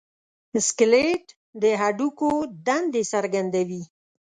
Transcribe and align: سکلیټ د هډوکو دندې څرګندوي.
سکلیټ 0.67 1.25
د 1.61 1.63
هډوکو 1.81 2.29
دندې 2.67 3.01
څرګندوي. 3.13 3.83